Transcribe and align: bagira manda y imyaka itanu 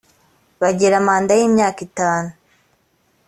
bagira 0.61 0.97
manda 1.07 1.33
y 1.39 1.41
imyaka 1.49 1.79
itanu 1.87 2.29